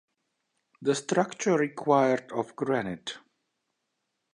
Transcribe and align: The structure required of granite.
The 0.81 0.95
structure 0.95 1.53
required 1.55 2.31
of 2.31 2.55
granite. 2.55 3.19